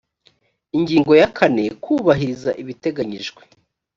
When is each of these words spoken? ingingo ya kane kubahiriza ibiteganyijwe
ingingo 0.77 1.11
ya 1.21 1.27
kane 1.37 1.65
kubahiriza 1.83 2.51
ibiteganyijwe 2.61 3.41